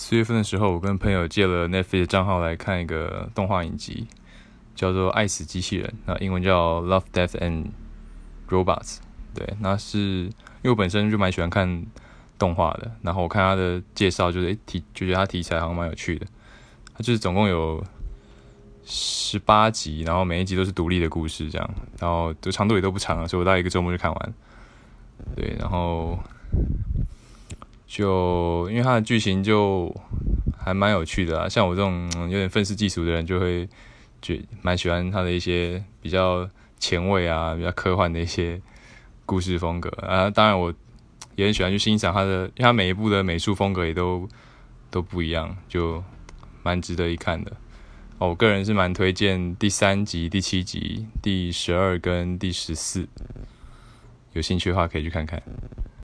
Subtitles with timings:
[0.00, 4.06] 四月份的时候，我跟朋友借了 Netflix 账号来看一个动画影集，
[4.76, 7.64] 叫做《爱死机器人》，那英文叫《Love, Death and
[8.48, 8.98] Robots》。
[9.34, 11.84] 对，那是因为我本身就蛮喜欢看
[12.38, 16.24] 动画的，然后我看他的介绍，就是诶题就觉得他题材好像蛮有趣的。
[16.94, 17.82] 它就是总共有
[18.84, 24.34] 十八集，然后每一集都是独立的故事，这样，然后就长度也都不长，所以我大概一个周末就看完。
[25.34, 26.16] 对，然后。
[27.88, 29.92] 就因为它的剧情就
[30.56, 33.66] 还蛮有趣的啊，像我这种有点愤世嫉俗的人，就会
[34.20, 38.60] 觉蛮喜欢它的一些比较前卫啊、比较科幻的一些
[39.24, 40.28] 故事风格啊。
[40.28, 40.72] 当然，我
[41.34, 44.28] 也很喜欢去欣赏它的，因为它每一部的美术风格也都
[44.90, 46.04] 都不一样，就
[46.62, 47.56] 蛮值得一看的。
[48.18, 53.08] 我个人是蛮推荐第三集、第七集、第十二跟第十四，
[54.34, 55.42] 有兴趣的话可以去看看。